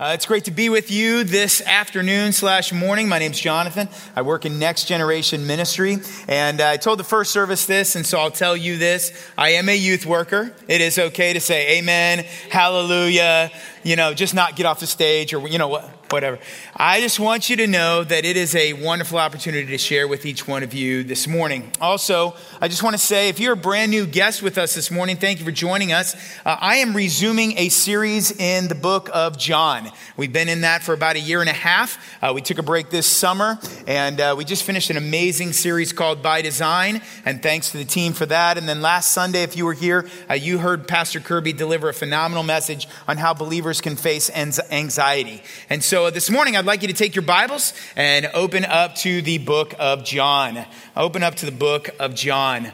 [0.00, 3.06] Uh, it's great to be with you this afternoon slash morning.
[3.06, 3.86] My name's Jonathan.
[4.16, 8.18] I work in Next Generation Ministry, and I told the first service this, and so
[8.18, 10.54] I'll tell you this: I am a youth worker.
[10.68, 13.50] It is okay to say Amen, Hallelujah.
[13.82, 16.40] You know, just not get off the stage or you know what whatever.
[16.74, 20.26] I just want you to know that it is a wonderful opportunity to share with
[20.26, 21.70] each one of you this morning.
[21.80, 24.90] Also, I just want to say if you're a brand new guest with us this
[24.90, 26.14] morning, thank you for joining us.
[26.44, 29.88] Uh, I am resuming a series in the book of John.
[30.16, 31.96] We've been in that for about a year and a half.
[32.20, 35.92] Uh, we took a break this summer, and uh, we just finished an amazing series
[35.92, 38.58] called By Design, and thanks to the team for that.
[38.58, 41.94] And then last Sunday, if you were here, uh, you heard Pastor Kirby deliver a
[41.94, 45.42] phenomenal message on how believers can face anxiety.
[45.68, 49.20] And so this morning, I'd like you to take your Bibles and open up to
[49.20, 50.64] the book of John.
[50.96, 52.72] Open up to the book of John.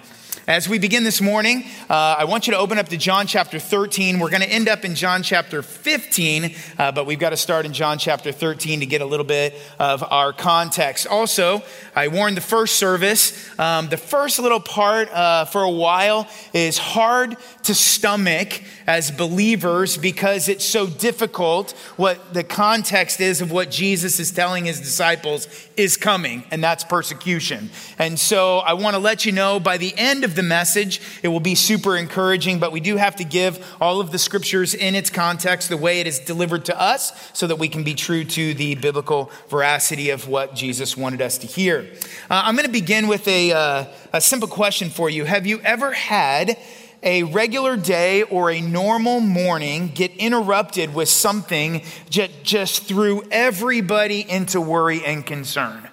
[0.49, 3.59] As we begin this morning, uh, I want you to open up to John chapter
[3.59, 4.21] 13.
[4.21, 7.67] We're going to end up in John chapter 15, uh, but we've got to start
[7.67, 11.09] in John chapter 13 to get a little bit of our context.
[11.09, 11.65] Also,
[11.97, 16.79] I warned the first service, um, the first little part uh, for a while is
[16.79, 23.71] hard to stomach as believers because it's so difficult what the context is of what
[23.71, 27.69] Jesus is telling his disciples is coming, and that's persecution.
[27.99, 31.29] And so I want to let you know by the end of the message, it
[31.29, 34.95] will be super encouraging, but we do have to give all of the scriptures in
[34.95, 38.25] its context, the way it is delivered to us, so that we can be true
[38.25, 41.91] to the biblical veracity of what Jesus wanted us to hear.
[42.31, 45.25] Uh, I'm going to begin with a, uh, a simple question for you.
[45.25, 46.57] Have you ever had
[47.03, 51.83] a regular day or a normal morning get interrupted with something
[52.15, 55.89] that just threw everybody into worry and concern?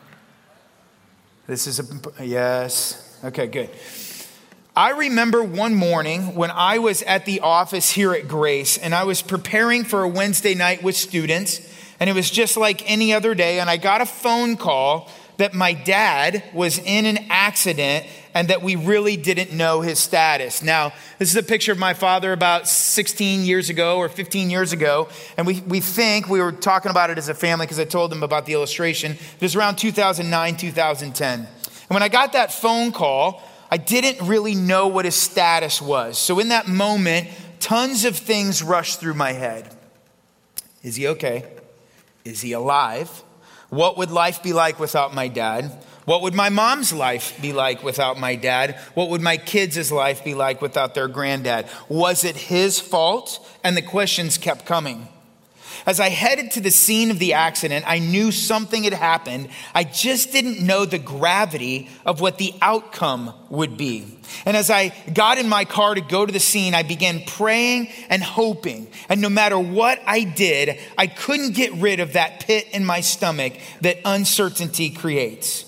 [1.47, 3.19] This is a, yes.
[3.23, 3.69] Okay, good.
[4.75, 9.03] I remember one morning when I was at the office here at Grace and I
[9.03, 11.61] was preparing for a Wednesday night with students,
[11.99, 15.53] and it was just like any other day, and I got a phone call that
[15.53, 20.63] my dad was in an accident and that we really didn't know his status.
[20.63, 24.73] Now, this is a picture of my father about 16 years ago or 15 years
[24.73, 27.85] ago, and we, we think, we were talking about it as a family because I
[27.85, 29.13] told them about the illustration.
[29.13, 31.39] It was around 2009, 2010.
[31.39, 31.47] And
[31.89, 36.17] when I got that phone call, I didn't really know what his status was.
[36.17, 37.29] So in that moment,
[37.59, 39.75] tons of things rushed through my head.
[40.83, 41.45] Is he okay?
[42.25, 43.23] Is he alive?
[43.69, 45.84] What would life be like without my dad?
[46.06, 48.78] What would my mom's life be like without my dad?
[48.94, 51.68] What would my kids' life be like without their granddad?
[51.88, 53.40] Was it his fault?
[53.63, 55.07] And the questions kept coming.
[55.85, 59.50] As I headed to the scene of the accident, I knew something had happened.
[59.73, 64.19] I just didn't know the gravity of what the outcome would be.
[64.45, 67.89] And as I got in my car to go to the scene, I began praying
[68.09, 68.88] and hoping.
[69.09, 73.01] And no matter what I did, I couldn't get rid of that pit in my
[73.01, 75.66] stomach that uncertainty creates.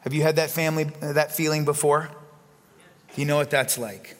[0.00, 2.10] Have you had that family uh, that feeling before?
[3.16, 4.17] You know what that's like?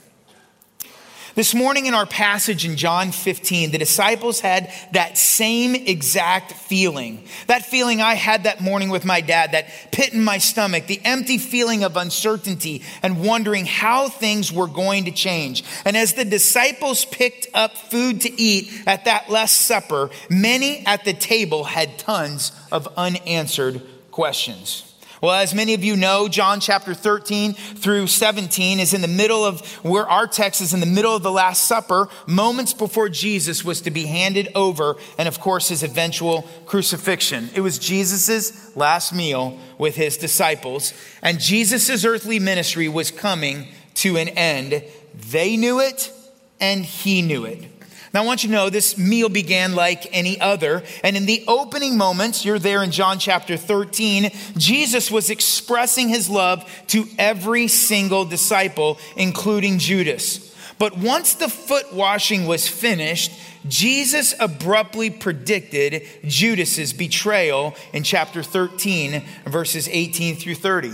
[1.39, 7.29] This morning in our passage in John 15, the disciples had that same exact feeling.
[7.47, 11.01] That feeling I had that morning with my dad, that pit in my stomach, the
[11.05, 15.63] empty feeling of uncertainty and wondering how things were going to change.
[15.85, 21.05] And as the disciples picked up food to eat at that Last Supper, many at
[21.05, 24.93] the table had tons of unanswered questions.
[25.21, 29.45] Well, as many of you know, John chapter 13 through 17 is in the middle
[29.45, 33.65] of where our text is in the middle of the Last Supper, moments before Jesus
[33.65, 37.51] was to be handed over, and of course, his eventual crucifixion.
[37.55, 44.17] It was Jesus' last meal with his disciples, and Jesus' earthly ministry was coming to
[44.17, 44.85] an end.
[45.31, 46.13] They knew it,
[46.61, 47.65] and he knew it.
[48.15, 50.83] Now, I want you to know this meal began like any other.
[51.05, 56.31] And in the opening moments, you're there in John chapter 13, Jesus was expressing his
[56.31, 60.55] love to every single disciple, including Judas.
[60.79, 63.33] But once the foot washing was finished,
[63.67, 70.93] Jesus abruptly predicted Judas's betrayal in chapter 13, verses 18 through 30.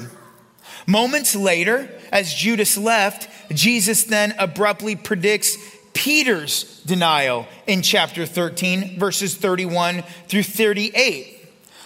[0.86, 5.56] Moments later, as Judas left, Jesus then abruptly predicts
[5.94, 11.30] Peter's denial in chapter 13, verses 31 through 38.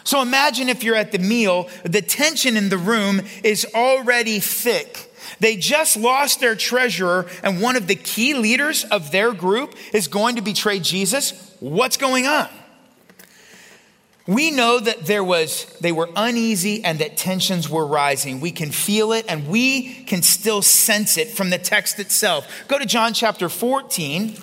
[0.02, 5.12] So imagine if you're at the meal, the tension in the room is already thick.
[5.38, 10.08] They just lost their treasurer, and one of the key leaders of their group is
[10.08, 11.54] going to betray Jesus.
[11.60, 12.48] What's going on?
[14.28, 18.40] We know that there was, they were uneasy and that tensions were rising.
[18.40, 22.46] We can feel it and we can still sense it from the text itself.
[22.68, 24.36] Go to John chapter 14.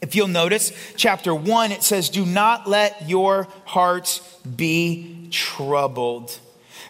[0.00, 6.38] If you'll notice, chapter one, it says, Do not let your hearts be troubled.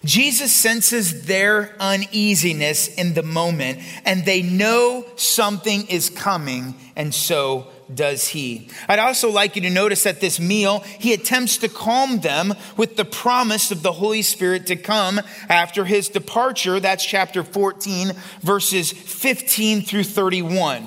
[0.04, 7.66] Jesus senses their uneasiness in the moment, and they know something is coming, and so
[7.92, 8.68] does he.
[8.88, 12.96] I'd also like you to notice at this meal, he attempts to calm them with
[12.96, 16.80] the promise of the Holy Spirit to come after his departure.
[16.80, 20.86] That's chapter 14, verses 15 through 31.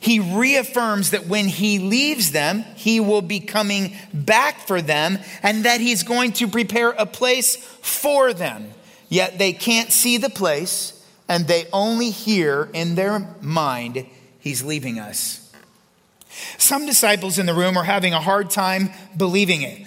[0.00, 5.64] He reaffirms that when he leaves them, he will be coming back for them and
[5.64, 8.72] that he's going to prepare a place for them.
[9.08, 10.94] Yet they can't see the place
[11.28, 14.06] and they only hear in their mind,
[14.38, 15.47] he's leaving us.
[16.56, 19.86] Some disciples in the room are having a hard time believing it.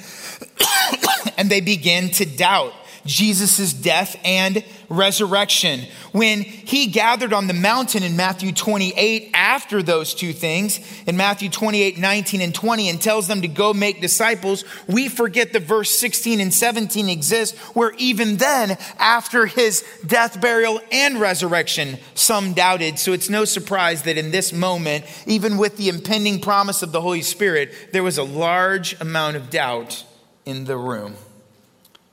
[1.38, 2.74] and they begin to doubt
[3.06, 5.82] Jesus' death and resurrection.
[6.12, 11.50] When he gathered on the mountain in Matthew 28 after those two things, in Matthew
[11.50, 15.92] 28, 19 and 20, and tells them to go make disciples, we forget the verse
[15.92, 23.00] 16 and 17 exist, where even then, after his death, burial, and resurrection, some doubted.
[23.00, 27.02] So it's no surprise that in this moment, even with the impending promise of the
[27.02, 30.04] Holy Spirit, there was a large amount of doubt
[30.46, 31.16] in the room.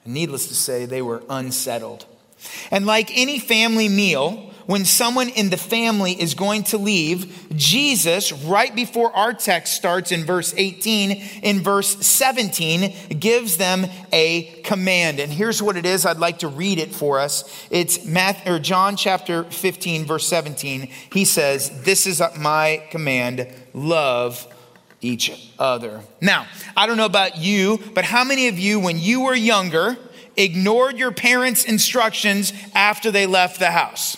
[0.08, 2.06] Needless to say, they were unsettled.
[2.70, 8.32] And like any family meal, when someone in the family is going to leave, Jesus,
[8.32, 11.10] right before our text starts in verse 18,
[11.42, 15.20] in verse 17, gives them a command.
[15.20, 16.06] And here's what it is.
[16.06, 17.44] I'd like to read it for us.
[17.70, 20.88] It's Matthew, or John chapter 15, verse 17.
[21.12, 24.46] He says, This is my command love
[25.00, 26.00] each other.
[26.20, 26.46] Now,
[26.76, 29.96] I don't know about you, but how many of you, when you were younger,
[30.36, 34.16] ignored your parents' instructions after they left the house?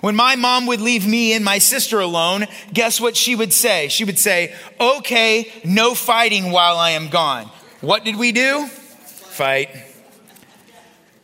[0.00, 3.88] When my mom would leave me and my sister alone, guess what she would say?
[3.88, 7.50] She would say, Okay, no fighting while I am gone.
[7.80, 8.66] What did we do?
[8.66, 9.70] Fight.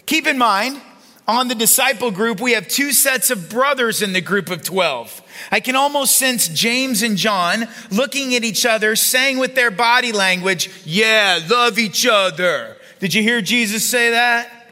[0.06, 0.80] Keep in mind,
[1.28, 5.21] on the disciple group, we have two sets of brothers in the group of 12.
[5.50, 10.12] I can almost sense James and John looking at each other, saying with their body
[10.12, 12.76] language, Yeah, love each other.
[13.00, 14.62] Did you hear Jesus say that?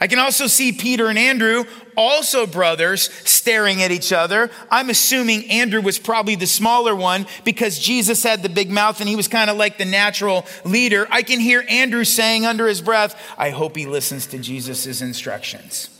[0.00, 1.64] I can also see Peter and Andrew,
[1.94, 4.50] also brothers, staring at each other.
[4.70, 9.08] I'm assuming Andrew was probably the smaller one because Jesus had the big mouth and
[9.08, 11.06] he was kind of like the natural leader.
[11.10, 15.90] I can hear Andrew saying under his breath, I hope he listens to Jesus' instructions.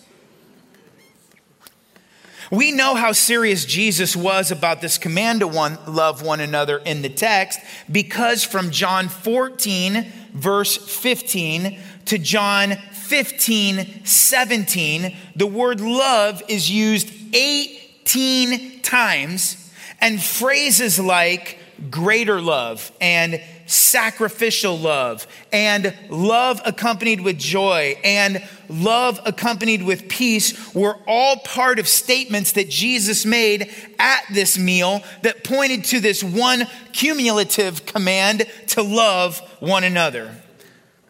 [2.51, 7.01] We know how serious Jesus was about this command to one, love one another in
[7.01, 7.61] the text
[7.91, 17.13] because from John 14, verse 15, to John 15, 17, the word love is used
[17.33, 19.71] 18 times,
[20.01, 21.59] and phrases like
[21.89, 30.75] greater love and sacrificial love and love accompanied with joy and love accompanied with peace
[30.75, 36.23] were all part of statements that Jesus made at this meal that pointed to this
[36.23, 40.35] one cumulative command to love one another.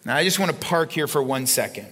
[0.04, 1.86] Now, I just want to park here for one second.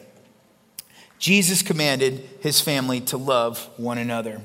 [1.18, 4.40] Jesus commanded his family to love one another.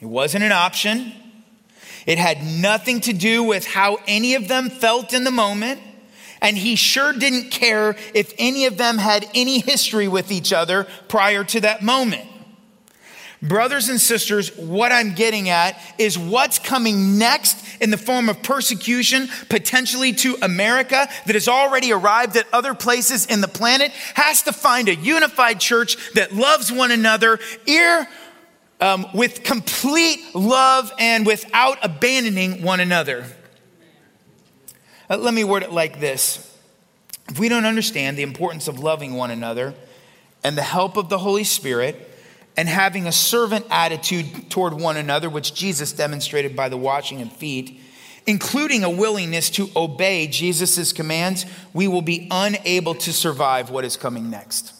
[0.00, 1.12] It wasn't an option.
[2.06, 5.80] It had nothing to do with how any of them felt in the moment.
[6.40, 10.88] And he sure didn't care if any of them had any history with each other
[11.08, 12.28] prior to that moment.
[13.42, 18.40] Brothers and sisters, what I'm getting at is what's coming next in the form of
[18.40, 24.42] persecution, potentially to America, that has already arrived at other places in the planet, has
[24.42, 28.08] to find a unified church that loves one another, ear
[28.82, 33.24] um, with complete love and without abandoning one another.
[35.08, 36.58] Uh, let me word it like this
[37.28, 39.74] If we don't understand the importance of loving one another
[40.42, 42.08] and the help of the Holy Spirit,
[42.56, 47.32] and having a servant attitude toward one another, which Jesus demonstrated by the washing of
[47.32, 47.80] feet,
[48.26, 53.96] including a willingness to obey Jesus' commands, we will be unable to survive what is
[53.96, 54.74] coming next.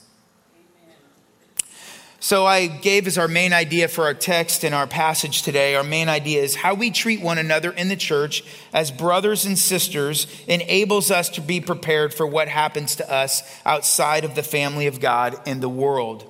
[2.23, 5.83] So, I gave as our main idea for our text and our passage today, our
[5.83, 10.29] main idea is how we treat one another in the church as brothers and sisters
[10.47, 15.01] enables us to be prepared for what happens to us outside of the family of
[15.01, 16.25] God in the world.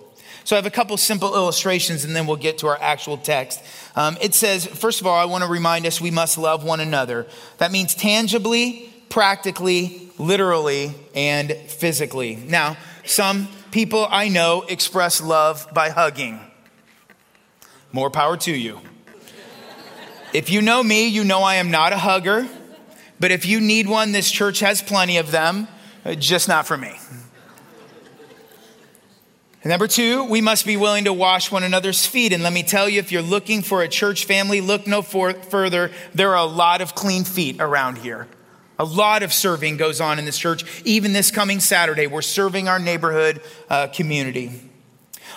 [0.45, 3.63] So, I have a couple simple illustrations and then we'll get to our actual text.
[3.95, 6.81] Um, it says, first of all, I want to remind us we must love one
[6.81, 7.27] another.
[7.59, 12.37] That means tangibly, practically, literally, and physically.
[12.37, 16.39] Now, some people I know express love by hugging.
[17.91, 18.81] More power to you.
[20.33, 22.49] If you know me, you know I am not a hugger.
[23.19, 25.69] But if you need one, this church has plenty of them,
[26.05, 26.93] uh, just not for me.
[29.65, 32.33] Number two, we must be willing to wash one another's feet.
[32.33, 35.35] And let me tell you, if you're looking for a church family, look no for-
[35.35, 35.93] further.
[36.15, 38.27] There are a lot of clean feet around here.
[38.79, 40.83] A lot of serving goes on in this church.
[40.85, 44.71] Even this coming Saturday, we're serving our neighborhood uh, community.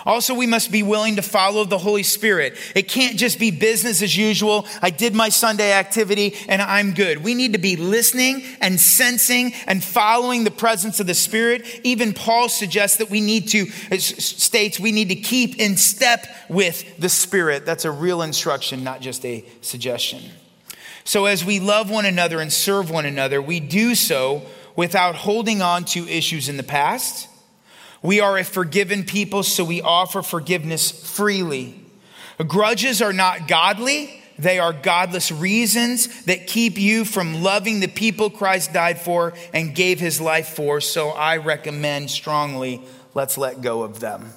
[0.04, 2.56] Also, we must be willing to follow the Holy Spirit.
[2.76, 4.66] It can't just be business as usual.
[4.80, 7.24] I did my Sunday activity and I'm good.
[7.24, 11.80] We need to be listening and sensing and following the presence of the Spirit.
[11.82, 13.66] Even Paul suggests that we need to,
[13.98, 17.66] states we need to keep in step with the Spirit.
[17.66, 20.22] That's a real instruction, not just a suggestion.
[21.06, 24.42] So, as we love one another and serve one another, we do so
[24.76, 27.28] without holding on to issues in the past
[28.06, 31.80] we are a forgiven people, so we offer forgiveness freely.
[32.46, 34.22] Grudges are not godly.
[34.38, 39.74] They are godless reasons that keep you from loving the people Christ died for and
[39.74, 40.80] gave his life for.
[40.80, 42.80] So I recommend strongly
[43.12, 44.32] let's let go of them.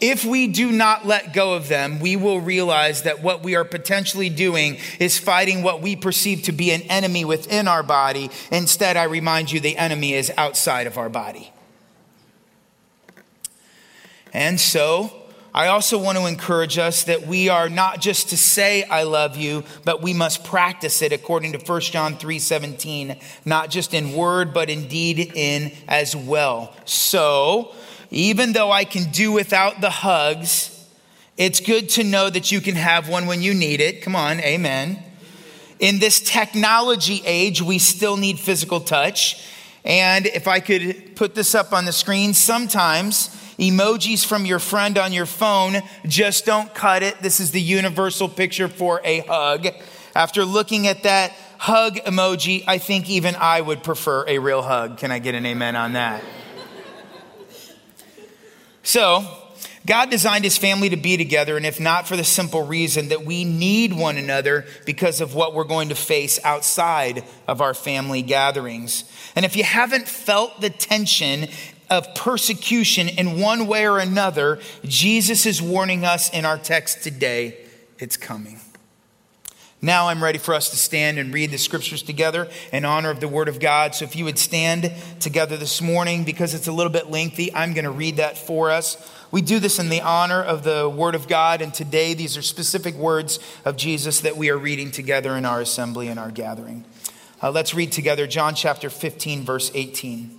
[0.00, 3.64] If we do not let go of them, we will realize that what we are
[3.64, 8.30] potentially doing is fighting what we perceive to be an enemy within our body.
[8.50, 11.52] Instead, I remind you the enemy is outside of our body.
[14.32, 15.12] And so,
[15.52, 19.36] I also want to encourage us that we are not just to say I love
[19.36, 24.54] you, but we must practice it according to 1 John 3:17, not just in word
[24.54, 26.72] but in deed in as well.
[26.84, 27.74] So,
[28.10, 30.76] even though I can do without the hugs,
[31.36, 34.02] it's good to know that you can have one when you need it.
[34.02, 35.02] Come on, amen.
[35.78, 39.46] In this technology age, we still need physical touch.
[39.84, 44.98] And if I could put this up on the screen, sometimes Emojis from your friend
[44.98, 45.76] on your phone
[46.06, 47.20] just don't cut it.
[47.20, 49.68] This is the universal picture for a hug.
[50.14, 54.98] After looking at that hug emoji, I think even I would prefer a real hug.
[54.98, 56.22] Can I get an amen on that?
[58.82, 59.26] So,
[59.86, 63.24] God designed his family to be together, and if not for the simple reason that
[63.24, 68.20] we need one another because of what we're going to face outside of our family
[68.20, 69.04] gatherings.
[69.34, 71.48] And if you haven't felt the tension
[71.88, 77.56] of persecution in one way or another, Jesus is warning us in our text today
[77.98, 78.60] it's coming.
[79.82, 83.20] Now I'm ready for us to stand and read the scriptures together in honor of
[83.20, 83.94] the Word of God.
[83.94, 87.72] So if you would stand together this morning, because it's a little bit lengthy, I'm
[87.72, 89.10] going to read that for us.
[89.30, 92.42] We do this in the honor of the Word of God, and today these are
[92.42, 96.84] specific words of Jesus that we are reading together in our assembly and our gathering.
[97.42, 100.38] Uh, let's read together John chapter 15, verse 18.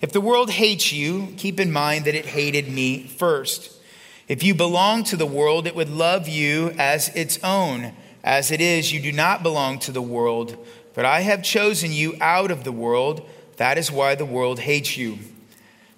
[0.00, 3.78] If the world hates you, keep in mind that it hated me first.
[4.26, 7.92] If you belong to the world, it would love you as its own.
[8.24, 10.56] As it is, you do not belong to the world,
[10.94, 13.28] but I have chosen you out of the world.
[13.56, 15.18] That is why the world hates you.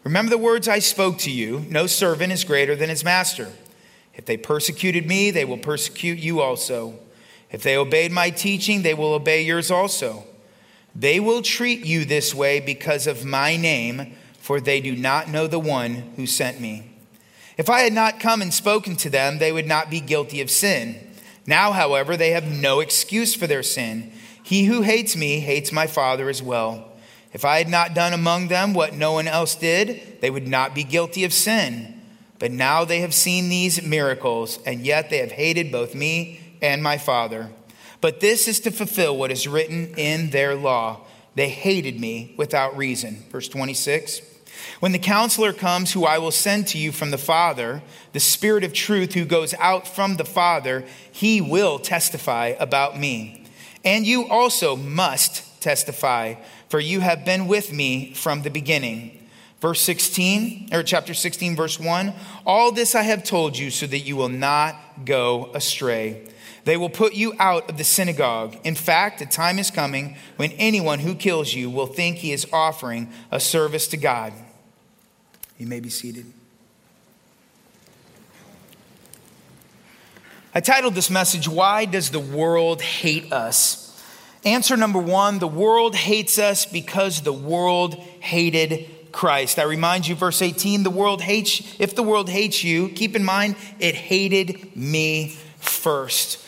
[0.05, 3.53] Remember the words I spoke to you no servant is greater than his master.
[4.15, 6.99] If they persecuted me, they will persecute you also.
[7.51, 10.25] If they obeyed my teaching, they will obey yours also.
[10.95, 15.47] They will treat you this way because of my name, for they do not know
[15.47, 16.91] the one who sent me.
[17.57, 20.51] If I had not come and spoken to them, they would not be guilty of
[20.51, 21.04] sin.
[21.47, 24.13] Now, however, they have no excuse for their sin.
[24.43, 26.93] He who hates me hates my Father as well.
[27.33, 30.75] If I had not done among them what no one else did, they would not
[30.75, 32.01] be guilty of sin.
[32.39, 36.83] But now they have seen these miracles, and yet they have hated both me and
[36.83, 37.51] my Father.
[38.01, 41.01] But this is to fulfill what is written in their law.
[41.35, 43.25] They hated me without reason.
[43.31, 44.21] Verse 26.
[44.81, 47.83] When the counselor comes, who I will send to you from the Father,
[48.13, 53.45] the Spirit of truth who goes out from the Father, he will testify about me.
[53.85, 56.35] And you also must testify,
[56.69, 59.21] for you have been with me from the beginning.
[59.61, 62.13] Verse 16, or chapter 16, verse 1
[62.45, 66.29] All this I have told you so that you will not go astray.
[66.65, 68.57] They will put you out of the synagogue.
[68.65, 72.47] In fact, a time is coming when anyone who kills you will think he is
[72.53, 74.33] offering a service to God.
[75.59, 76.27] You may be seated.
[80.55, 83.81] I titled this message, Why Does the World Hate Us?
[84.45, 89.59] Answer number one the world hates us because the world hated Christ.
[89.59, 93.25] I remind you, verse 18, the world hates, if the world hates you, keep in
[93.25, 96.45] mind, it hated me first.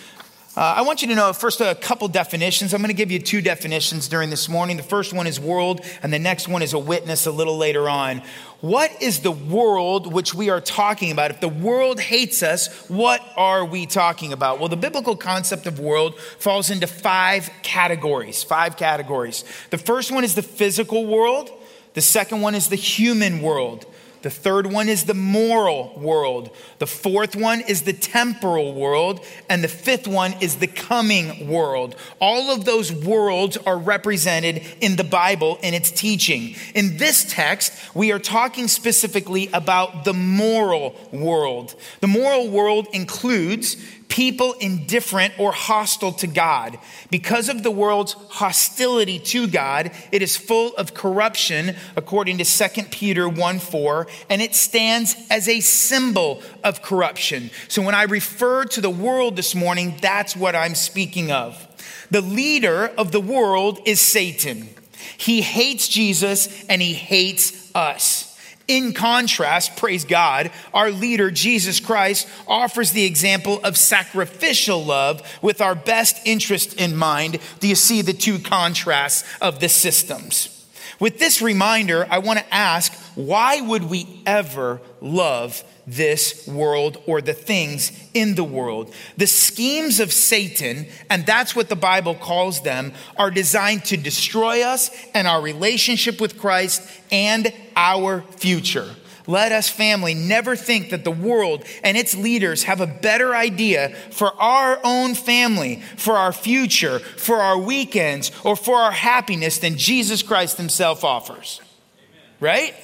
[0.56, 2.72] Uh, I want you to know first a couple definitions.
[2.72, 4.78] I'm going to give you two definitions during this morning.
[4.78, 7.90] The first one is world, and the next one is a witness a little later
[7.90, 8.22] on.
[8.62, 11.30] What is the world which we are talking about?
[11.30, 14.58] If the world hates us, what are we talking about?
[14.60, 18.42] Well, the biblical concept of world falls into five categories.
[18.42, 19.44] Five categories.
[19.70, 21.50] The first one is the physical world,
[21.92, 23.86] the second one is the human world.
[24.26, 26.50] The third one is the moral world.
[26.80, 29.24] The fourth one is the temporal world.
[29.48, 31.94] And the fifth one is the coming world.
[32.20, 36.56] All of those worlds are represented in the Bible in its teaching.
[36.74, 41.76] In this text, we are talking specifically about the moral world.
[42.00, 43.76] The moral world includes
[44.08, 46.78] people indifferent or hostile to God.
[47.10, 52.82] Because of the world's hostility to God, it is full of corruption, according to 2
[52.84, 57.50] Peter 1 4, and it stands as a symbol of corruption.
[57.68, 61.66] So when I refer to the world this morning, that's what I'm speaking of.
[62.10, 64.68] The leader of the world is Satan.
[65.16, 68.25] He hates Jesus and he hates us.
[68.68, 75.60] In contrast, praise God, our leader, Jesus Christ, offers the example of sacrificial love with
[75.60, 77.38] our best interest in mind.
[77.60, 80.52] Do you see the two contrasts of the systems?
[80.98, 84.80] With this reminder, I want to ask why would we ever
[85.14, 88.92] love this world or the things in the world.
[89.16, 94.62] The schemes of Satan, and that's what the Bible calls them, are designed to destroy
[94.62, 98.96] us and our relationship with Christ and our future.
[99.28, 103.90] Let us, family, never think that the world and its leaders have a better idea
[104.10, 109.78] for our own family, for our future, for our weekends, or for our happiness than
[109.78, 111.60] Jesus Christ Himself offers.
[111.98, 112.22] Amen.
[112.38, 112.74] Right?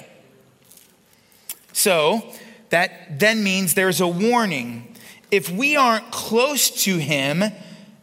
[1.82, 2.22] So,
[2.70, 4.94] that then means there's a warning.
[5.32, 7.42] If we aren't close to Him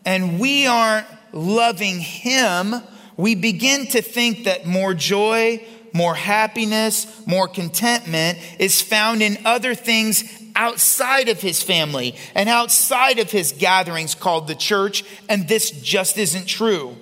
[0.04, 2.76] and we aren't loving Him,
[3.16, 9.74] we begin to think that more joy, more happiness, more contentment is found in other
[9.76, 10.26] things
[10.58, 16.18] outside of his family and outside of his gatherings called the church, and this just
[16.18, 16.98] isn't true.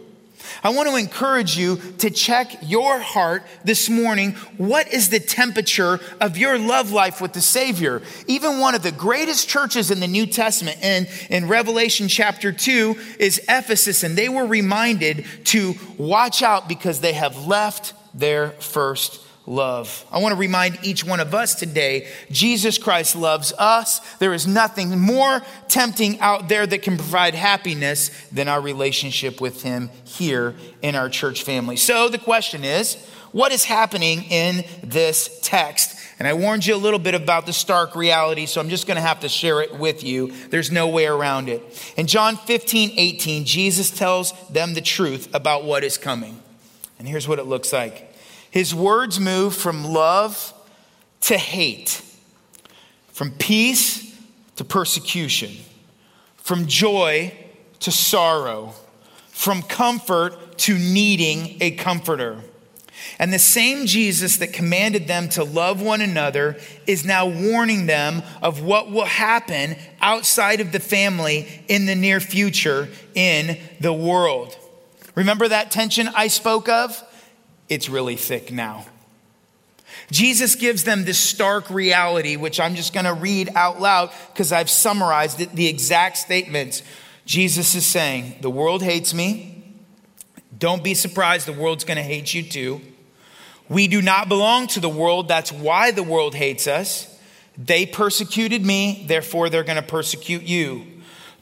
[0.64, 4.34] I want to encourage you to check your heart this morning.
[4.58, 8.02] What is the temperature of your love life with the Savior?
[8.28, 12.96] Even one of the greatest churches in the New Testament and in Revelation chapter 2
[13.20, 19.27] is Ephesus, and they were reminded to watch out because they have left their first
[19.48, 20.06] love.
[20.12, 24.00] I want to remind each one of us today Jesus Christ loves us.
[24.18, 29.64] There is nothing more tempting out there that can provide happiness than our relationship with
[29.64, 31.78] Him here in our church family.
[31.78, 32.96] So the question is
[33.32, 35.96] what is happening in this text?
[36.20, 38.96] And I warned you a little bit about the stark reality, so I'm just going
[38.96, 40.32] to have to share it with you.
[40.50, 41.94] There's no way around it.
[41.96, 46.42] In John 15, 18, Jesus tells them the truth about what is coming.
[46.98, 48.07] And here's what it looks like.
[48.58, 50.52] His words move from love
[51.22, 52.02] to hate,
[53.10, 54.20] from peace
[54.56, 55.52] to persecution,
[56.38, 57.36] from joy
[57.82, 58.74] to sorrow,
[59.28, 62.40] from comfort to needing a comforter.
[63.20, 68.24] And the same Jesus that commanded them to love one another is now warning them
[68.42, 74.58] of what will happen outside of the family in the near future in the world.
[75.14, 77.04] Remember that tension I spoke of?
[77.70, 78.86] It's really thick now.
[80.12, 84.52] Jesus gives them this stark reality, which I'm just going to read out loud because
[84.52, 86.84] I've summarized it, the exact statements.
[87.26, 89.54] Jesus is saying, The world hates me.
[90.58, 92.82] Don't be surprised, the world's going to hate you too.
[93.70, 95.28] We do not belong to the world.
[95.28, 97.14] That's why the world hates us.
[97.58, 100.86] They persecuted me, therefore, they're going to persecute you.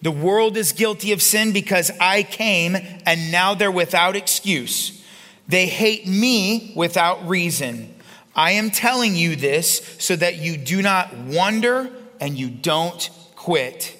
[0.02, 5.04] The world is guilty of sin because I came and now they're without excuse.
[5.48, 7.94] They hate me without reason.
[8.36, 13.96] I am telling you this so that you do not wonder and you don't quit.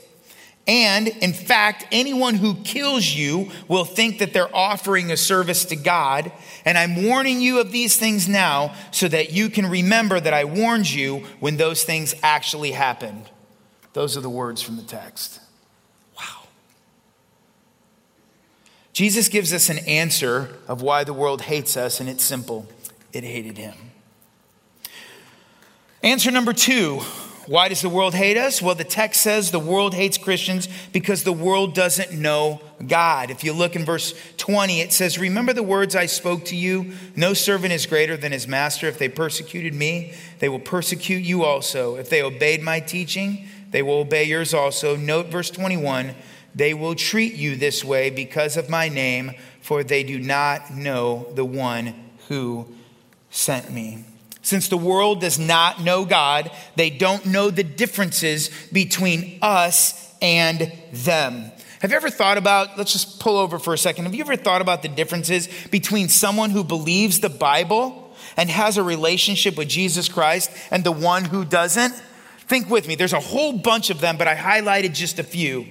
[0.68, 5.76] And in fact, anyone who kills you will think that they're offering a service to
[5.76, 6.32] God.
[6.66, 10.46] And I'm warning you of these things now so that you can remember that I
[10.46, 13.30] warned you when those things actually happened.
[13.94, 15.40] Those are the words from the text.
[18.96, 22.66] Jesus gives us an answer of why the world hates us, and it's simple
[23.12, 23.76] it hated him.
[26.02, 27.02] Answer number two
[27.46, 28.62] why does the world hate us?
[28.62, 33.32] Well, the text says the world hates Christians because the world doesn't know God.
[33.32, 36.94] If you look in verse 20, it says, Remember the words I spoke to you?
[37.18, 38.88] No servant is greater than his master.
[38.88, 41.98] If they persecuted me, they will persecute you also.
[41.98, 44.96] If they obeyed my teaching, they will obey yours also.
[44.96, 46.16] Note verse 21
[46.56, 51.28] they will treat you this way because of my name, for they do not know
[51.34, 51.94] the one
[52.30, 52.68] who
[53.30, 54.06] sent me.
[54.42, 60.72] Since the world does not know God, they don't know the differences between us and
[60.94, 61.52] them.
[61.82, 64.06] Have you ever thought about, let's just pull over for a second.
[64.06, 68.78] Have you ever thought about the differences between someone who believes the Bible and has
[68.78, 71.94] a relationship with Jesus Christ and the one who doesn't?
[72.48, 72.96] Think with me.
[72.96, 75.66] There's a whole bunch of them, but I highlighted just a few.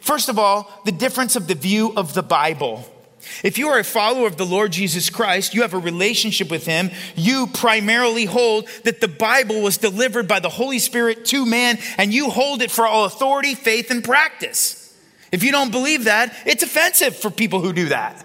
[0.00, 2.84] First of all, the difference of the view of the Bible.
[3.42, 6.64] If you are a follower of the Lord Jesus Christ, you have a relationship with
[6.66, 11.78] him, you primarily hold that the Bible was delivered by the Holy Spirit to man,
[11.98, 14.94] and you hold it for all authority, faith, and practice.
[15.32, 18.24] If you don't believe that, it's offensive for people who do that.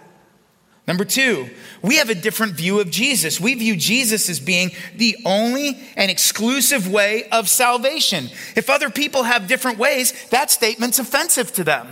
[0.92, 1.50] Number two,
[1.82, 3.40] we have a different view of Jesus.
[3.40, 8.26] We view Jesus as being the only and exclusive way of salvation.
[8.58, 11.88] If other people have different ways, that statement's offensive to them.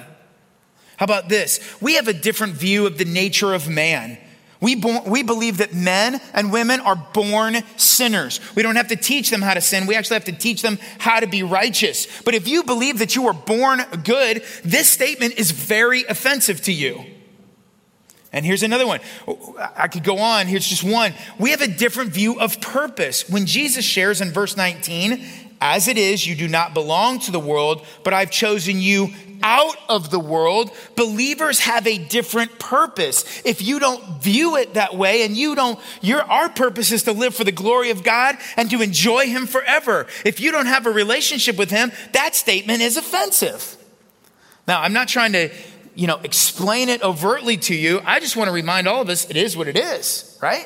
[0.97, 1.61] How about this?
[1.79, 4.17] We have a different view of the nature of man.
[4.59, 8.41] We, bo- we believe that men and women are born sinners.
[8.53, 9.87] We don't have to teach them how to sin.
[9.87, 12.05] We actually have to teach them how to be righteous.
[12.23, 16.73] But if you believe that you were born good, this statement is very offensive to
[16.73, 17.05] you.
[18.31, 18.99] And here's another one.
[19.75, 20.47] I could go on.
[20.47, 21.13] Here's just one.
[21.39, 23.27] We have a different view of purpose.
[23.27, 25.25] When Jesus shares in verse 19,
[25.61, 29.09] as it is, you do not belong to the world, but I've chosen you
[29.41, 30.71] out of the world.
[30.95, 33.41] Believers have a different purpose.
[33.45, 37.11] If you don't view it that way and you don't, your, our purpose is to
[37.11, 40.07] live for the glory of God and to enjoy Him forever.
[40.23, 43.75] If you don't have a relationship with Him, that statement is offensive.
[44.67, 45.49] Now, I'm not trying to
[45.99, 48.01] you know, explain it overtly to you.
[48.05, 50.65] I just want to remind all of us it is what it is, right?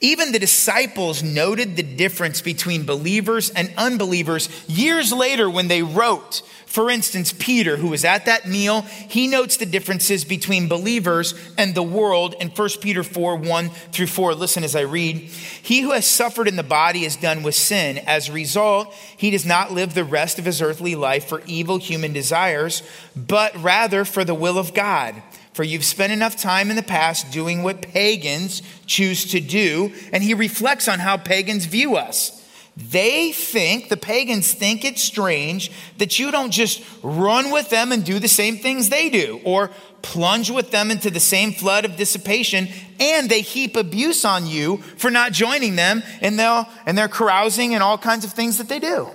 [0.00, 6.42] Even the disciples noted the difference between believers and unbelievers years later when they wrote.
[6.68, 11.74] For instance, Peter, who was at that meal, he notes the differences between believers and
[11.74, 14.34] the world in 1 Peter 4 1 through 4.
[14.34, 15.16] Listen as I read.
[15.16, 17.96] He who has suffered in the body is done with sin.
[18.06, 21.78] As a result, he does not live the rest of his earthly life for evil
[21.78, 22.82] human desires,
[23.16, 25.22] but rather for the will of God.
[25.54, 29.90] For you've spent enough time in the past doing what pagans choose to do.
[30.12, 32.37] And he reflects on how pagans view us.
[32.80, 38.04] They think, the pagans think it's strange that you don't just run with them and
[38.04, 41.96] do the same things they do, or plunge with them into the same flood of
[41.96, 42.68] dissipation,
[43.00, 47.74] and they heap abuse on you for not joining them and, they'll, and they're carousing
[47.74, 49.08] and all kinds of things that they do.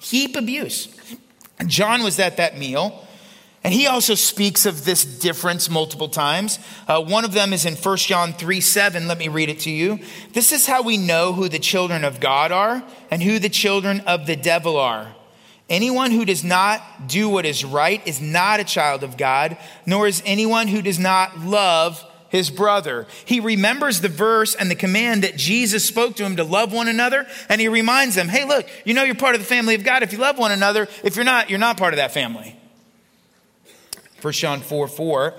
[0.00, 0.88] Heap abuse.
[1.66, 3.07] John was at that meal.
[3.68, 6.58] And he also speaks of this difference multiple times.
[6.86, 9.06] Uh, one of them is in 1 John 3 7.
[9.06, 9.98] Let me read it to you.
[10.32, 14.00] This is how we know who the children of God are and who the children
[14.06, 15.14] of the devil are.
[15.68, 20.06] Anyone who does not do what is right is not a child of God, nor
[20.06, 23.06] is anyone who does not love his brother.
[23.26, 26.88] He remembers the verse and the command that Jesus spoke to him to love one
[26.88, 29.84] another, and he reminds them, hey, look, you know you're part of the family of
[29.84, 30.88] God if you love one another.
[31.04, 32.57] If you're not, you're not part of that family.
[34.20, 35.34] 1 John 4 4.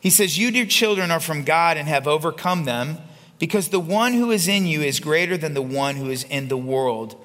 [0.00, 2.98] He says, You, dear children, are from God and have overcome them,
[3.38, 6.48] because the one who is in you is greater than the one who is in
[6.48, 7.16] the world.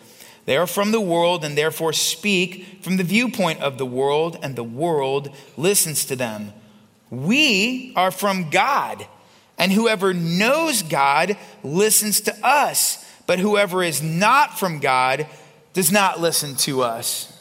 [0.45, 4.55] They are from the world and therefore speak from the viewpoint of the world, and
[4.55, 6.53] the world listens to them.
[7.09, 9.07] We are from God,
[9.57, 15.27] and whoever knows God listens to us, but whoever is not from God
[15.73, 17.34] does not listen to us.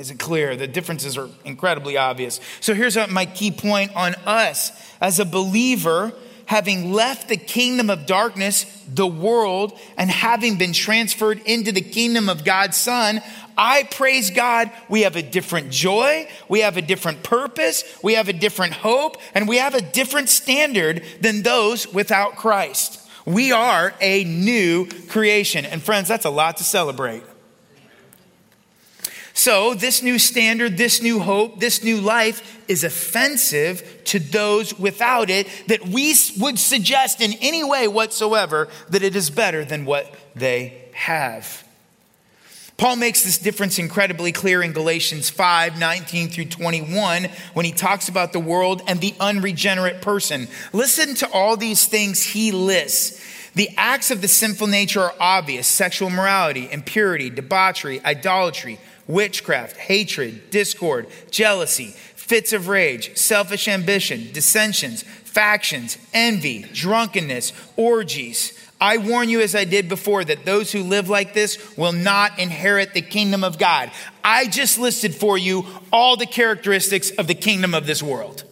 [0.00, 0.56] Is it clear?
[0.56, 2.40] The differences are incredibly obvious.
[2.60, 6.12] So here's my key point on us as a believer,
[6.46, 12.30] having left the kingdom of darkness, the world, and having been transferred into the kingdom
[12.30, 13.20] of God's Son,
[13.58, 14.70] I praise God.
[14.88, 19.18] We have a different joy, we have a different purpose, we have a different hope,
[19.34, 23.06] and we have a different standard than those without Christ.
[23.26, 25.66] We are a new creation.
[25.66, 27.22] And friends, that's a lot to celebrate.
[29.40, 35.30] So, this new standard, this new hope, this new life is offensive to those without
[35.30, 40.14] it that we would suggest in any way whatsoever that it is better than what
[40.36, 41.66] they have.
[42.76, 48.10] Paul makes this difference incredibly clear in Galatians 5 19 through 21 when he talks
[48.10, 50.48] about the world and the unregenerate person.
[50.74, 53.24] Listen to all these things he lists.
[53.54, 58.78] The acts of the sinful nature are obvious sexual morality, impurity, debauchery, idolatry
[59.10, 68.58] witchcraft, hatred, discord, jealousy, fits of rage, selfish ambition, dissensions factions, envy, drunkenness, orgies.
[68.80, 72.38] I warn you, as I did before, that those who live like this will not
[72.38, 73.92] inherit the kingdom of God.
[74.24, 78.44] I just listed for you all the characteristics of the kingdom of this world.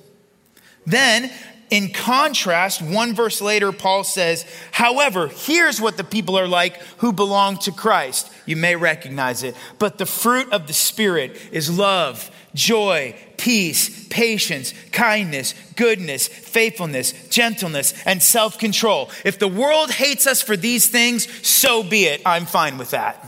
[0.86, 1.32] Then,
[1.70, 7.12] in contrast, one verse later, Paul says, However, here's what the people are like who
[7.12, 8.30] belong to Christ.
[8.46, 9.54] You may recognize it.
[9.78, 17.92] But the fruit of the Spirit is love, joy, peace, patience, kindness, goodness, faithfulness, gentleness,
[18.06, 19.10] and self control.
[19.24, 22.22] If the world hates us for these things, so be it.
[22.24, 23.24] I'm fine with that.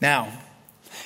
[0.00, 0.30] Now,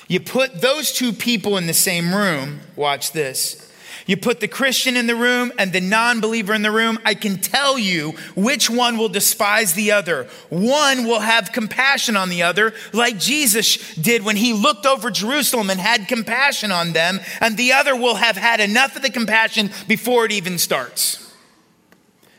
[0.07, 3.70] you put those two people in the same room, watch this.
[4.11, 7.13] You put the Christian in the room and the non believer in the room, I
[7.13, 10.27] can tell you which one will despise the other.
[10.49, 15.69] One will have compassion on the other, like Jesus did when he looked over Jerusalem
[15.69, 19.69] and had compassion on them, and the other will have had enough of the compassion
[19.87, 21.33] before it even starts.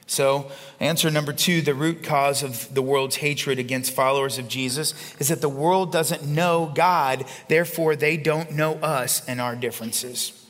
[0.07, 4.93] So, answer number two the root cause of the world's hatred against followers of Jesus
[5.19, 10.42] is that the world doesn't know God, therefore, they don't know us and our differences.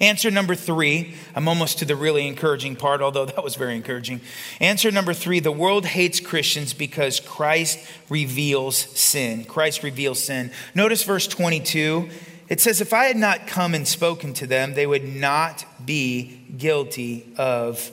[0.00, 4.20] Answer number three, I'm almost to the really encouraging part, although that was very encouraging.
[4.60, 7.78] Answer number three the world hates Christians because Christ
[8.08, 9.44] reveals sin.
[9.44, 10.50] Christ reveals sin.
[10.74, 12.08] Notice verse 22.
[12.48, 16.40] It says, If I had not come and spoken to them, they would not be
[16.56, 17.90] guilty of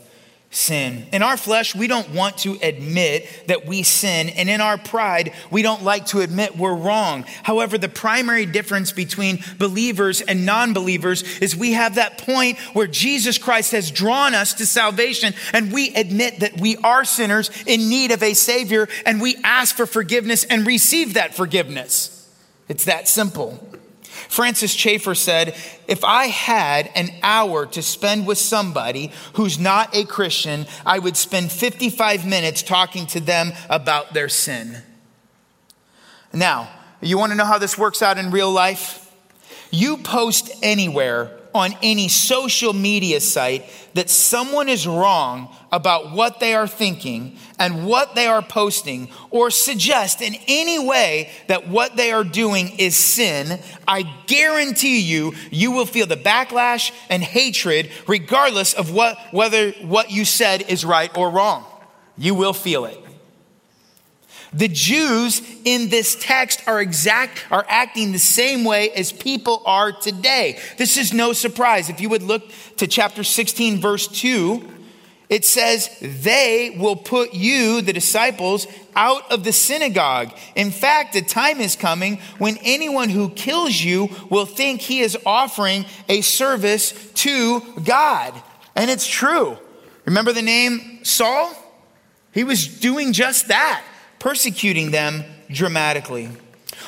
[0.52, 1.08] sin.
[1.14, 5.32] In our flesh, we don't want to admit that we sin, and in our pride,
[5.50, 7.24] we don't like to admit we're wrong.
[7.44, 12.88] However, the primary difference between believers and non believers is we have that point where
[12.88, 17.90] Jesus Christ has drawn us to salvation, and we admit that we are sinners in
[17.90, 22.30] need of a Savior, and we ask for forgiveness and receive that forgiveness.
[22.68, 23.68] It's that simple.
[24.12, 25.56] Francis Schaeffer said,
[25.88, 31.18] If I had an hour to spend with somebody who's not a Christian, I would
[31.18, 34.78] spend 55 minutes talking to them about their sin.
[36.34, 36.70] Now,
[37.02, 39.12] you want to know how this works out in real life?
[39.72, 46.54] You post anywhere on any social media site that someone is wrong about what they
[46.54, 52.12] are thinking and what they are posting, or suggest in any way that what they
[52.12, 58.74] are doing is sin, I guarantee you, you will feel the backlash and hatred regardless
[58.74, 61.66] of what, whether what you said is right or wrong.
[62.18, 62.98] You will feel it.
[64.54, 69.94] The Jews in this text are exact are acting the same way as people are
[69.94, 70.60] today.
[70.78, 71.90] This is no surprise.
[71.90, 72.44] If you would look
[72.78, 74.70] to chapter 16 verse 2,
[75.30, 80.34] it says, They will put you, the disciples, out of the synagogue.
[80.56, 85.18] In fact, the time is coming when anyone who kills you will think he is
[85.26, 88.34] offering a service to God.
[88.76, 89.58] And it's true.
[90.04, 91.54] Remember the name Saul?
[92.34, 93.82] He was doing just that
[94.22, 96.30] persecuting them dramatically.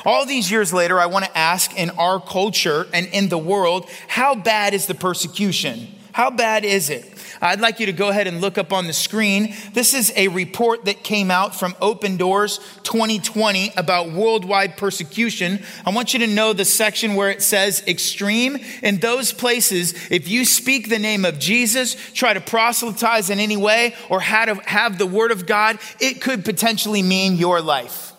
[0.06, 3.90] All these years later, I want to ask in our culture and in the world,
[4.08, 5.88] how bad is the persecution?
[6.14, 7.10] How bad is it?
[7.42, 9.56] I'd like you to go ahead and look up on the screen.
[9.74, 15.64] This is a report that came out from Open Doors 2020 about worldwide persecution.
[15.84, 18.58] I want you to know the section where it says extreme.
[18.84, 23.58] In those places, if you speak the name of Jesus, try to proselytize in any
[23.58, 28.14] way, or how to have the word of God, it could potentially mean your life.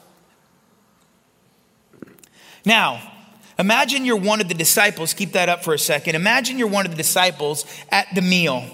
[2.64, 3.13] Now,
[3.58, 6.16] Imagine you're one of the disciples, keep that up for a second.
[6.16, 8.64] Imagine you're one of the disciples at the meal.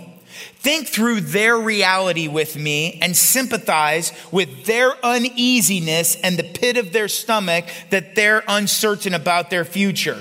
[0.56, 6.92] Think through their reality with me and sympathize with their uneasiness and the pit of
[6.92, 10.18] their stomach that they're uncertain about their future.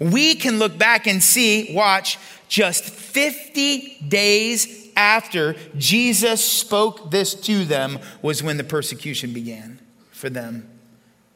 [0.00, 7.64] We can look back and see, watch, just 50 days after Jesus spoke this to
[7.64, 10.68] them was when the persecution began for them.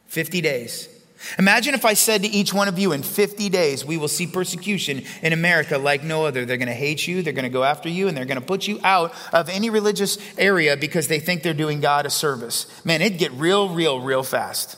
[0.07, 0.96] 50 days.
[1.39, 4.27] Imagine if I said to each one of you in 50 days, we will see
[4.27, 6.45] persecution in America like no other.
[6.45, 8.45] They're going to hate you, they're going to go after you, and they're going to
[8.45, 12.67] put you out of any religious area because they think they're doing God a service.
[12.85, 14.77] Man, it'd get real, real, real fast.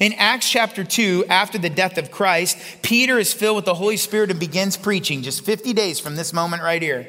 [0.00, 3.96] In Acts chapter 2, after the death of Christ, Peter is filled with the Holy
[3.96, 7.08] Spirit and begins preaching just 50 days from this moment right here.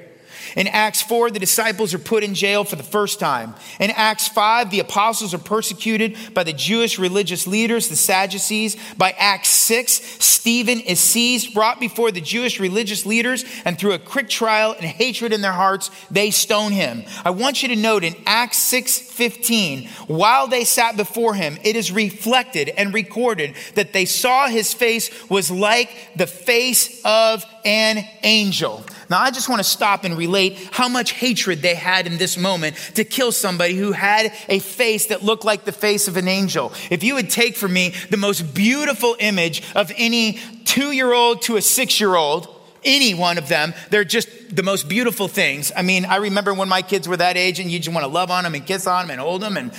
[0.56, 3.56] In Acts 4, the disciples are put in jail for the first time.
[3.80, 8.78] In Acts 5, the apostles are persecuted by the Jewish religious leaders, the Sadducees.
[8.98, 9.92] By Acts 6,
[10.24, 14.86] Stephen is seized, brought before the Jewish religious leaders, and through a quick trial and
[14.86, 17.04] hatred in their hearts, they stone him.
[17.24, 21.76] I want you to note in Acts 6 15, while they sat before him, it
[21.76, 28.06] is reflected and recorded that they saw his face was like the face of an
[28.24, 28.84] angel.
[29.14, 32.36] Now, I just want to stop and relate how much hatred they had in this
[32.36, 36.28] moment to kill somebody who had a face that looked like the face of an
[36.28, 36.74] angel.
[36.90, 41.44] If you would take for me the most beautiful image of any two year old
[41.44, 42.48] to a six year old,
[42.86, 43.74] any one of them.
[43.90, 45.72] They're just the most beautiful things.
[45.76, 48.12] I mean, I remember when my kids were that age and you just want to
[48.12, 49.74] love on them and kiss on them and hold them and,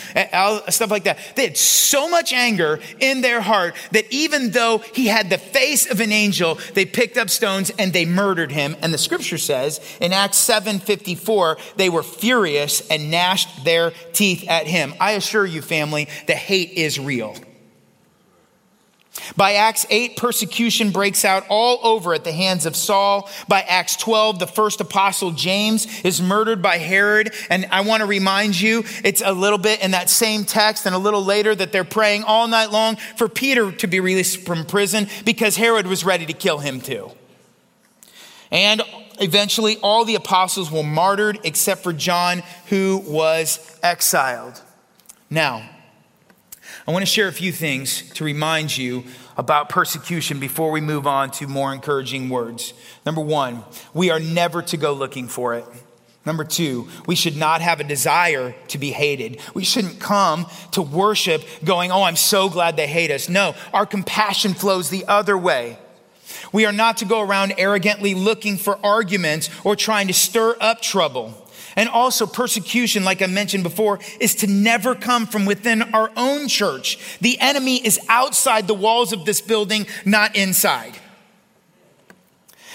[0.72, 1.18] stuff like that.
[1.36, 5.88] They had so much anger in their heart that even though he had the face
[5.88, 8.76] of an angel, they picked up stones and they murdered him.
[8.82, 14.66] And the scripture says in Acts 7:54, they were furious and gnashed their teeth at
[14.66, 14.94] him.
[14.98, 17.36] I assure you, family, the hate is real.
[19.36, 23.30] By Acts 8, persecution breaks out all over at the hands of Saul.
[23.48, 27.32] By Acts 12, the first apostle James is murdered by Herod.
[27.48, 30.94] And I want to remind you, it's a little bit in that same text and
[30.94, 34.66] a little later that they're praying all night long for Peter to be released from
[34.66, 37.10] prison because Herod was ready to kill him too.
[38.50, 38.82] And
[39.20, 44.60] eventually, all the apostles were martyred except for John, who was exiled.
[45.30, 45.68] Now,
[46.86, 49.04] I want to share a few things to remind you
[49.38, 52.74] about persecution before we move on to more encouraging words.
[53.06, 55.64] Number one, we are never to go looking for it.
[56.26, 59.40] Number two, we should not have a desire to be hated.
[59.54, 63.30] We shouldn't come to worship going, Oh, I'm so glad they hate us.
[63.30, 65.78] No, our compassion flows the other way.
[66.52, 70.80] We are not to go around arrogantly looking for arguments or trying to stir up
[70.82, 71.43] trouble.
[71.76, 76.48] And also, persecution, like I mentioned before, is to never come from within our own
[76.48, 76.98] church.
[77.20, 80.94] The enemy is outside the walls of this building, not inside.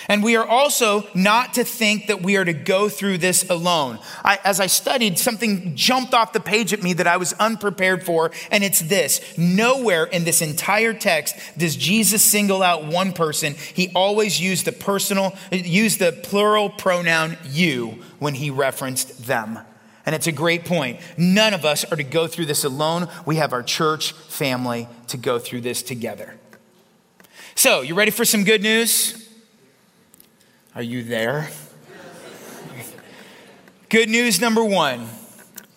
[0.09, 3.99] And we are also not to think that we are to go through this alone.
[4.25, 8.03] I, as I studied, something jumped off the page at me that I was unprepared
[8.03, 9.37] for, and it's this.
[9.37, 13.53] Nowhere in this entire text does Jesus single out one person.
[13.53, 19.59] He always used the personal, used the plural pronoun you when he referenced them.
[20.07, 20.99] And it's a great point.
[21.17, 23.09] None of us are to go through this alone.
[23.27, 26.35] We have our church family to go through this together.
[27.53, 29.28] So, you ready for some good news?
[30.75, 31.49] Are you there?
[33.89, 35.07] Good news number one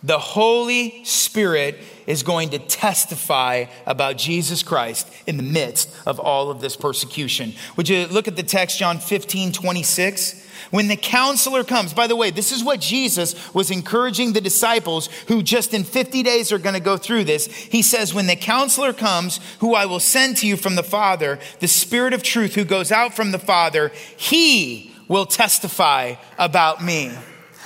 [0.03, 6.51] the Holy Spirit is going to testify about Jesus Christ in the midst of all
[6.51, 7.55] of this persecution.
[7.77, 10.42] Would you look at the text, John 15, 26?
[10.71, 15.09] When the counselor comes, by the way, this is what Jesus was encouraging the disciples
[15.29, 17.47] who just in 50 days are going to go through this.
[17.47, 21.39] He says, When the counselor comes, who I will send to you from the Father,
[21.61, 27.13] the Spirit of truth who goes out from the Father, he will testify about me.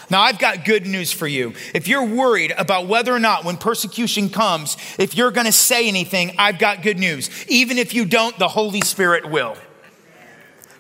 [0.08, 1.54] Now, I've got good news for you.
[1.74, 5.88] If you're worried about whether or not when persecution comes, if you're going to say
[5.88, 7.28] anything, I've got good news.
[7.48, 9.56] Even if you don't, the Holy Spirit will.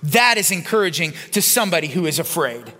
[0.06, 2.72] That is encouraging to somebody who is afraid.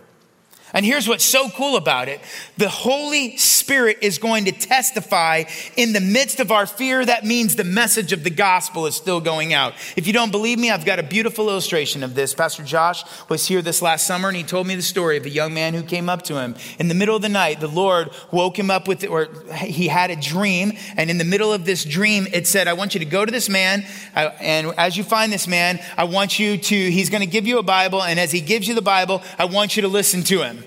[0.72, 2.20] And here's what's so cool about it
[2.56, 5.44] the Holy Spirit is going to testify
[5.76, 7.04] in the midst of our fear.
[7.04, 9.74] That means the message of the gospel is still going out.
[9.96, 12.34] If you don't believe me, I've got a beautiful illustration of this.
[12.34, 15.30] Pastor Josh was here this last summer and he told me the story of a
[15.30, 16.54] young man who came up to him.
[16.78, 20.10] In the middle of the night, the Lord woke him up with, or he had
[20.10, 20.72] a dream.
[20.96, 23.32] And in the middle of this dream, it said, I want you to go to
[23.32, 23.84] this man.
[24.14, 27.58] And as you find this man, I want you to, he's going to give you
[27.58, 28.02] a Bible.
[28.02, 30.64] And as he gives you the Bible, I want you to listen to him.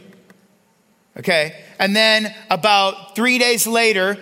[1.18, 1.64] Okay.
[1.80, 4.18] And then about three days later,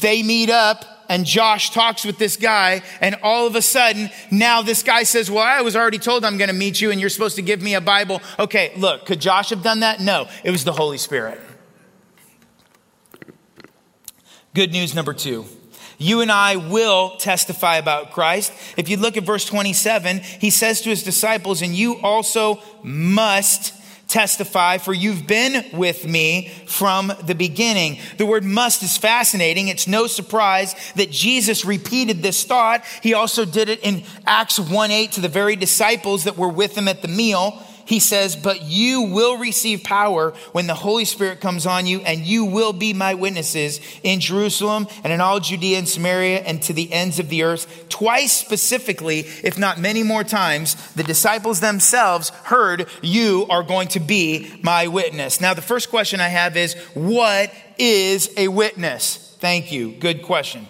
[0.00, 2.82] they meet up and Josh talks with this guy.
[3.00, 6.38] And all of a sudden, now this guy says, Well, I was already told I'm
[6.38, 8.22] going to meet you and you're supposed to give me a Bible.
[8.38, 10.00] Okay, look, could Josh have done that?
[10.00, 11.38] No, it was the Holy Spirit.
[14.54, 15.44] Good news number two.
[15.98, 18.52] You and I will testify about Christ.
[18.76, 23.72] If you look at verse 27, he says to his disciples, and you also must
[24.12, 27.98] testify, for you've been with me from the beginning.
[28.18, 29.68] The word must is fascinating.
[29.68, 32.84] It's no surprise that Jesus repeated this thought.
[33.02, 36.76] He also did it in Acts 1 8 to the very disciples that were with
[36.76, 37.64] him at the meal.
[37.84, 42.20] He says, But you will receive power when the Holy Spirit comes on you, and
[42.20, 46.72] you will be my witnesses in Jerusalem and in all Judea and Samaria and to
[46.72, 47.88] the ends of the earth.
[47.88, 54.00] Twice specifically, if not many more times, the disciples themselves heard, You are going to
[54.00, 55.40] be my witness.
[55.40, 59.36] Now, the first question I have is, What is a witness?
[59.40, 59.92] Thank you.
[59.92, 60.68] Good question.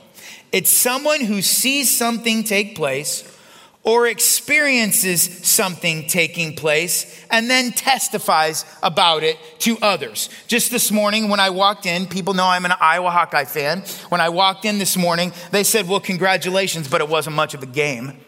[0.50, 3.22] It's someone who sees something take place
[3.84, 10.28] or experiences something taking place and then testifies about it to others.
[10.46, 13.80] Just this morning, when I walked in, people know I'm an Iowa Hawkeye fan.
[14.08, 17.62] When I walked in this morning, they said, Well, congratulations, but it wasn't much of
[17.62, 18.20] a game.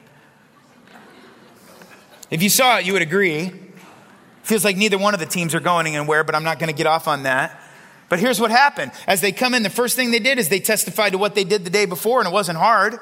[2.30, 3.52] If you saw it, you would agree.
[4.42, 6.76] Feels like neither one of the teams are going anywhere, but I'm not going to
[6.76, 7.61] get off on that.
[8.09, 8.92] But here's what happened.
[9.07, 11.44] As they come in, the first thing they did is they testified to what they
[11.44, 12.98] did the day before, and it wasn't hard.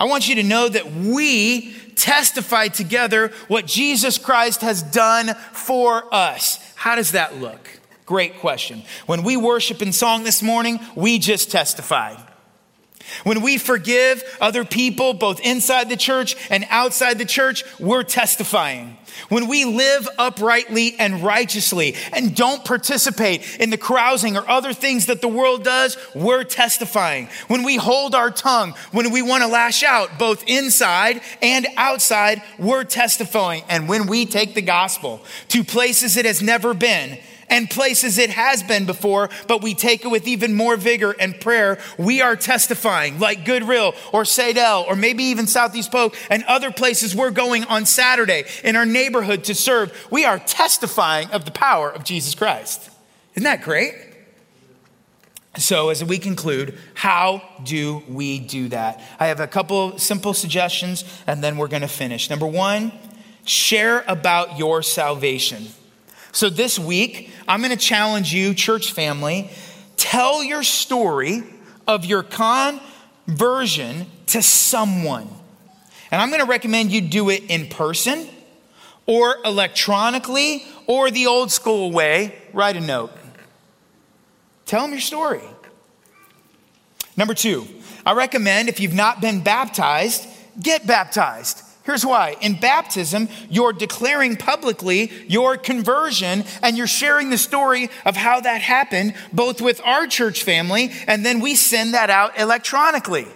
[0.00, 6.12] I want you to know that we testify together what Jesus Christ has done for
[6.12, 6.58] us.
[6.74, 7.68] How does that look?
[8.06, 8.82] Great question.
[9.04, 12.16] When we worship in song this morning, we just testified.
[13.24, 18.96] When we forgive other people, both inside the church and outside the church, we're testifying.
[19.28, 25.06] When we live uprightly and righteously and don't participate in the carousing or other things
[25.06, 27.28] that the world does, we're testifying.
[27.48, 32.42] When we hold our tongue, when we want to lash out both inside and outside,
[32.58, 33.64] we're testifying.
[33.68, 37.18] And when we take the gospel to places it has never been,
[37.50, 41.38] and places it has been before, but we take it with even more vigor and
[41.38, 41.78] prayer.
[41.98, 47.14] We are testifying, like Goodwill or Saydel or maybe even Southeast Polk and other places
[47.14, 50.08] we're going on Saturday in our neighborhood to serve.
[50.10, 52.88] We are testifying of the power of Jesus Christ.
[53.34, 53.94] Isn't that great?
[55.56, 59.02] So, as we conclude, how do we do that?
[59.18, 62.30] I have a couple simple suggestions and then we're going to finish.
[62.30, 62.92] Number one,
[63.44, 65.66] share about your salvation.
[66.32, 69.50] So this week, I'm going to challenge you, church family,
[69.96, 71.42] tell your story
[71.86, 75.28] of your conversion to someone.
[76.10, 78.28] And I'm going to recommend you do it in person
[79.06, 82.40] or electronically or the old school way.
[82.52, 83.10] Write a note.
[84.66, 85.42] Tell them your story.
[87.16, 87.66] Number two,
[88.06, 90.26] I recommend if you've not been baptized,
[90.60, 91.62] get baptized.
[91.90, 92.36] Here's why.
[92.40, 98.60] In baptism, you're declaring publicly your conversion and you're sharing the story of how that
[98.60, 103.26] happened, both with our church family, and then we send that out electronically.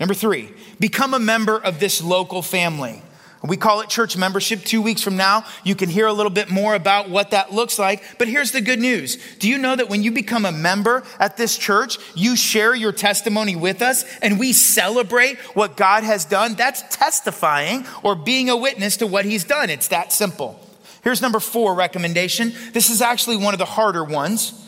[0.00, 3.00] Number three, become a member of this local family.
[3.48, 4.64] We call it church membership.
[4.64, 7.78] Two weeks from now, you can hear a little bit more about what that looks
[7.78, 8.02] like.
[8.18, 11.36] But here's the good news Do you know that when you become a member at
[11.36, 16.54] this church, you share your testimony with us and we celebrate what God has done?
[16.54, 19.70] That's testifying or being a witness to what He's done.
[19.70, 20.60] It's that simple.
[21.02, 22.52] Here's number four recommendation.
[22.72, 24.62] This is actually one of the harder ones.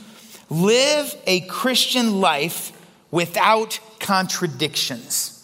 [0.51, 2.73] Live a Christian life
[3.11, 5.35] without contradictions.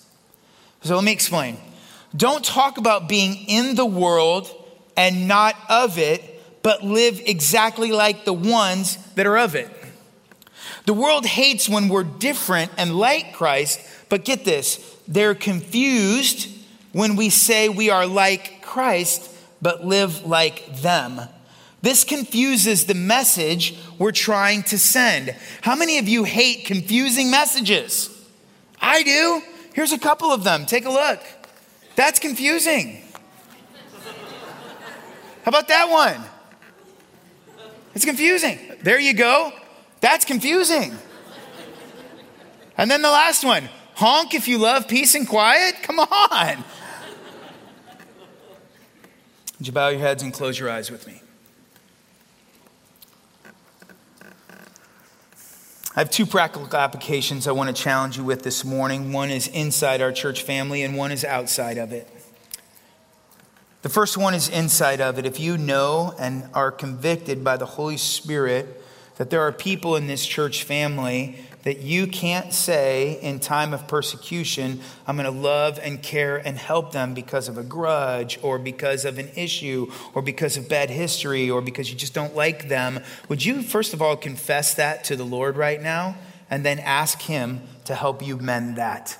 [0.82, 1.56] So let me explain.
[2.16, 4.48] Don't talk about being in the world
[4.96, 6.22] and not of it,
[6.62, 9.70] but live exactly like the ones that are of it.
[10.86, 16.48] The world hates when we're different and like Christ, but get this, they're confused
[16.92, 21.20] when we say we are like Christ, but live like them.
[21.82, 25.34] This confuses the message we're trying to send.
[25.60, 28.10] How many of you hate confusing messages?
[28.80, 29.42] I do.
[29.74, 30.64] Here's a couple of them.
[30.64, 31.20] Take a look.
[31.96, 33.00] That's confusing.
[35.44, 36.20] How about that one?
[37.94, 38.58] It's confusing.
[38.82, 39.52] There you go.
[40.00, 40.96] That's confusing.
[42.76, 45.76] And then the last one honk if you love peace and quiet.
[45.82, 46.64] Come on.
[49.58, 51.22] Would you bow your heads and close your eyes with me?
[55.96, 59.12] I have two practical applications I want to challenge you with this morning.
[59.12, 62.08] One is inside our church family, and one is outside of it.
[63.82, 65.26] The first one is inside of it.
[65.26, 68.82] If you know and are convicted by the Holy Spirit
[69.18, 73.88] that there are people in this church family that you can't say in time of
[73.88, 78.58] persecution, I'm going to love and care and help them because of a grudge or
[78.58, 82.68] because of an issue or because of bad history or because you just don't like
[82.68, 83.00] them.
[83.28, 86.16] Would you, first of all, confess that to the Lord right now
[86.50, 89.18] and then ask Him to help you mend that?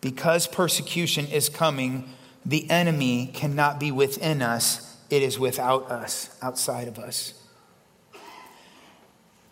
[0.00, 2.10] Because persecution is coming,
[2.46, 7.34] the enemy cannot be within us it is without us, outside of us.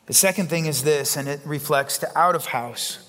[0.07, 3.09] The second thing is this, and it reflects to out of house.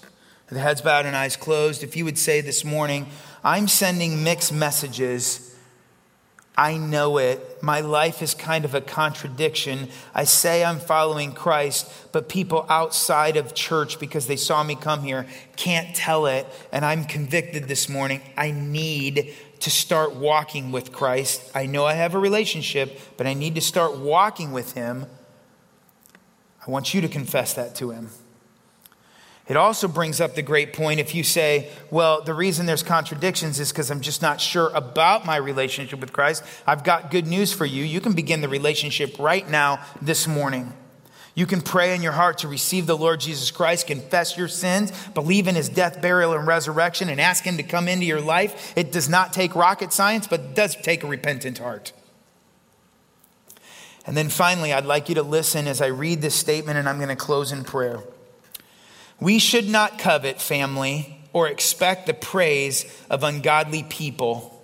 [0.50, 3.08] the heads bowed and eyes closed, if you would say this morning,
[3.44, 5.53] I'm sending mixed messages.
[6.56, 7.64] I know it.
[7.64, 9.90] My life is kind of a contradiction.
[10.14, 15.02] I say I'm following Christ, but people outside of church, because they saw me come
[15.02, 15.26] here,
[15.56, 16.46] can't tell it.
[16.72, 18.22] And I'm convicted this morning.
[18.38, 21.50] I need to start walking with Christ.
[21.56, 25.08] I know I have a relationship, but I need to start walking with Him.
[26.68, 28.10] I want you to confess that to Him.
[29.48, 33.60] It also brings up the great point if you say, well, the reason there's contradictions
[33.60, 36.44] is because I'm just not sure about my relationship with Christ.
[36.66, 37.84] I've got good news for you.
[37.84, 40.72] You can begin the relationship right now, this morning.
[41.36, 44.92] You can pray in your heart to receive the Lord Jesus Christ, confess your sins,
[45.10, 48.72] believe in his death, burial, and resurrection, and ask him to come into your life.
[48.78, 51.92] It does not take rocket science, but it does take a repentant heart.
[54.06, 56.98] And then finally, I'd like you to listen as I read this statement, and I'm
[56.98, 58.00] going to close in prayer.
[59.24, 64.62] We should not covet family or expect the praise of ungodly people.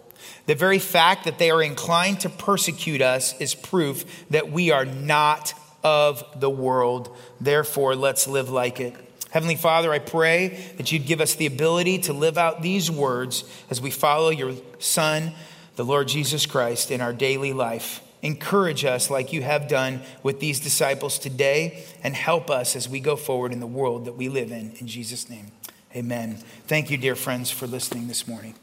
[0.47, 4.83] The very fact that they are inclined to persecute us is proof that we are
[4.83, 7.15] not of the world.
[7.39, 8.93] Therefore, let's live like it.
[9.29, 13.45] Heavenly Father, I pray that you'd give us the ability to live out these words
[13.69, 15.31] as we follow your Son,
[15.77, 18.01] the Lord Jesus Christ, in our daily life.
[18.21, 22.99] Encourage us like you have done with these disciples today and help us as we
[22.99, 24.73] go forward in the world that we live in.
[24.79, 25.51] In Jesus' name,
[25.95, 26.37] amen.
[26.67, 28.55] Thank you, dear friends, for listening this morning.